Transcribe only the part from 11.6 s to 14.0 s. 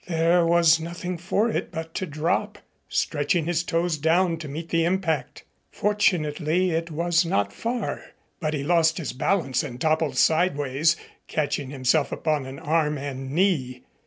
himself upon an arm and knee.